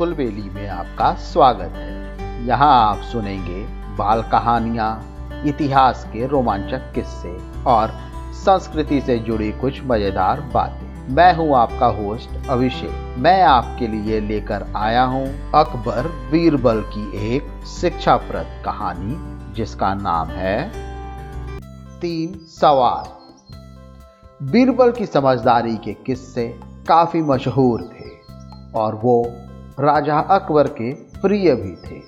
[0.00, 3.62] कुलबेली में आपका स्वागत है। यहाँ आप सुनेंगे
[3.96, 7.32] बाल कहानियाँ, इतिहास के रोमांचक किस्से
[7.70, 7.90] और
[8.34, 14.64] संस्कृति से जुड़ी कुछ मज़ेदार बातें। मैं हूँ आपका होस्ट अभिषेक। मैं आपके लिए लेकर
[14.76, 19.16] आया हूँ अकबर बीरबल की एक शिक्षाप्रद कहानी,
[19.54, 20.70] जिसका नाम है
[22.00, 26.48] तीन सवाल। बीरबल की समझदारी के किस्से
[26.88, 28.10] काफ़ी मशहूर थे
[28.74, 29.22] और वो
[29.80, 32.00] राजा अकबर के प्रिय भी थे।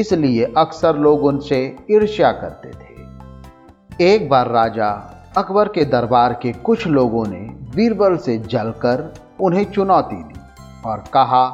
[0.00, 6.86] इसलिए अक्सर लोग उनसे ईर्ष्या करते थे। एक बार राजा अकबर के दरबार के कुछ
[6.86, 7.40] लोगों ने
[7.76, 10.40] बीरबल से जलकर उन्हें चुनौती दी
[10.84, 11.46] और कहा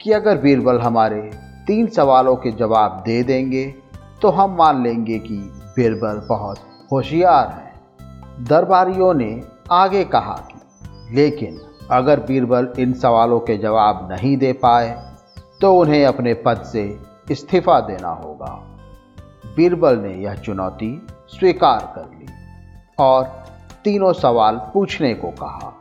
[0.00, 1.30] कि अगर बीरबल हमारे
[1.66, 3.74] तीन सवालों के जवाब दे देंगे
[4.22, 5.36] तो हम मान लेंगे कि
[5.76, 6.58] बीरबल बहुत
[6.92, 10.60] होशियार हैं। दरबारियों ने आगे कहा कि,
[11.16, 11.60] लेकिन
[11.90, 15.16] अगर बीरबल इन सवालों के जवाब नहीं दे पाए
[15.60, 18.52] तो उन्हें अपने पद से इस्तीफा देना होगा।
[19.56, 22.26] बीरबल ने यह चुनौती स्वीकार कर ली
[22.98, 23.24] और
[23.84, 25.72] तीनों सवाल पूछने को कहा।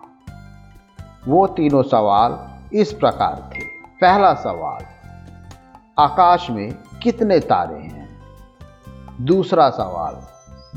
[1.28, 2.38] वो तीनों सवाल
[2.74, 3.64] इस प्रकार थे।
[4.02, 4.86] पहला सवाल,
[6.00, 8.10] आकाश में कितने तारे हैं?
[9.22, 10.22] दूसरा सवाल,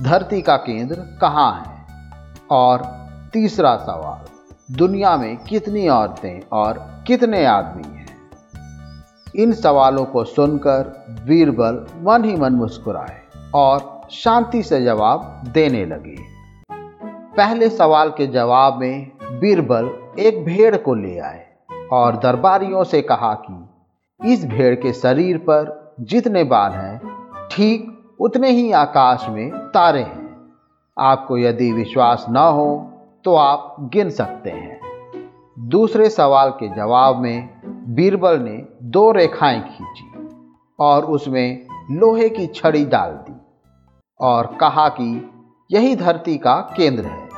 [0.03, 1.85] धरती का केंद्र कहाँ है?
[2.51, 2.83] और
[3.33, 4.36] तीसरा सवाल
[4.71, 8.07] दुनिया में कितनी औरतें और कितने आदमी हैं?
[9.37, 13.21] इन सवालों को सुनकर बीरबल मन ही मन मुस्कुराए
[13.55, 16.17] और शांति से जवाब देने लगे।
[17.37, 21.47] पहले सवाल के जवाब में बीरबल एक भेड़ को ले आए
[21.93, 23.69] और दरबारियों से कहा कि,
[24.33, 27.01] इस भेड़ के शरीर पर जितने बाल हैं,
[27.51, 30.37] ठीक उतने ही आकाश में तारे हैं।
[30.99, 32.93] आपको यदि विश्वास न हो
[33.27, 34.81] तो आप गिन सकते हैं।
[35.59, 37.61] दूसरे सवाल के जवाब में
[37.95, 40.29] बीरबल ने दो रेखाएँ खींची
[40.79, 43.35] और उसमें लोहे की छड़ी डाल दी
[44.21, 45.31] और कहा कि
[45.71, 47.29] यही धरती का केंद्र है,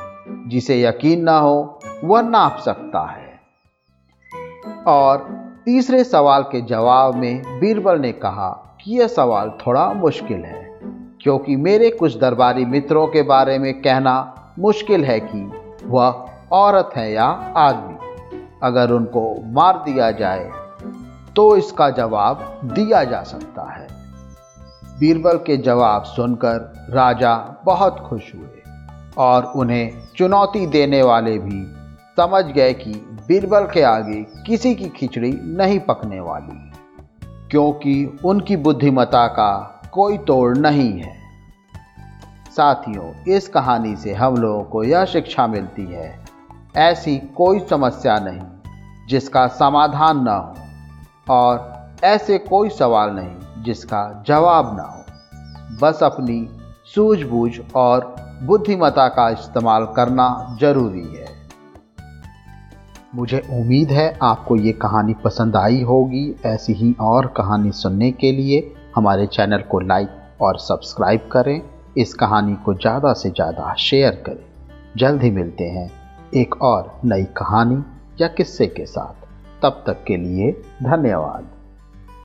[0.49, 3.39] जिसे यकीन ना हो वह नाप सकता है।
[4.87, 5.17] और
[5.65, 10.79] तीसरे सवाल के जवाब में बीरबल ने कहा कि यह सवाल थोड़ा मुश्किल है,
[11.21, 15.58] क्योंकि मेरे कुछ दरबारी मित्रों के बारे में कहना मुश्किल है कि
[15.89, 17.25] वह औरत है या
[17.57, 17.97] आदमी।
[18.63, 20.49] अगर उनको मार दिया जाए
[21.35, 23.87] तो इसका जवाब दिया जा सकता है।
[24.99, 27.35] बीरबल के जवाब सुनकर राजा
[27.65, 28.61] बहुत खुश हुए
[29.17, 31.63] और उन्हें चुनौती देने वाले भी
[32.17, 32.91] समझ गए कि
[33.27, 36.71] बीरबल के आगे किसी की खिचड़ी नहीं पकने वाली,
[37.51, 39.51] क्योंकि उनकी बुद्धिमता का
[39.93, 41.18] कोई तोड़ नहीं है।
[42.59, 46.19] साथियों, इस कहानी से हम लोगों को यह शिक्षा मिलती है।
[46.75, 48.41] ऐसी कोई समस्या नहीं,
[49.09, 50.53] जिसका समाधान न हो,
[51.33, 55.03] और ऐसे कोई सवाल नहीं, जिसका जवाब ना हो।
[55.81, 56.49] बस अपनी
[56.95, 61.27] सूझबूझ और बुद्धिमता का इस्तेमाल करना ज़रूरी है।
[63.15, 68.31] मुझे उम्मीद है आपको ये कहानी पसंद आई होगी। ऐसी ही और कहानी सुनने के
[68.31, 70.09] लिए हमारे चैनल को लाइक
[70.41, 74.45] और सब्सक्राइब करें। इस कहानी को ज़्यादा से ज़्यादा शेयर करें।
[74.97, 75.91] जल्द ही मिलते हैं
[76.33, 77.83] एक और नई कहानी
[78.21, 79.27] या किस्से के साथ।
[79.61, 80.51] तब तक के लिए
[80.83, 81.47] धन्यवाद।